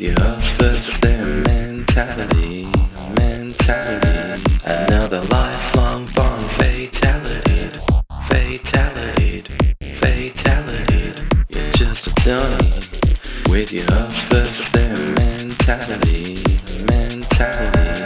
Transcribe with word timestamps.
your 0.00 0.16
first 0.56 1.02
their 1.02 1.24
mentality, 1.44 2.66
mentality. 3.18 4.42
Another 4.64 5.20
lifelong 5.22 6.06
bond, 6.14 6.50
fatality, 6.52 7.68
fatality, 8.28 9.42
fatality. 9.92 11.12
You're 11.50 11.72
just 11.72 12.06
a 12.06 12.14
dummy 12.24 12.80
with 13.50 13.72
your 13.72 14.00
first 14.30 14.72
their 14.72 14.96
mentality, 15.14 16.42
mentality. 16.86 17.99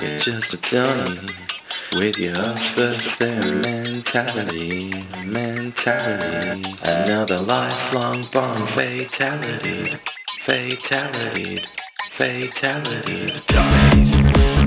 You're 0.00 0.20
just 0.20 0.54
a 0.54 0.70
dummy 0.70 1.28
with 1.94 2.18
your 2.20 2.34
first 2.76 3.18
their 3.18 3.40
mentality, 3.56 4.92
mentality. 5.26 6.62
Another 6.84 7.40
lifelong 7.40 8.22
bond, 8.32 8.68
fatality, 8.70 9.96
fatality, 10.44 11.56
fatality. 12.12 13.42
Dummies, 13.48 14.57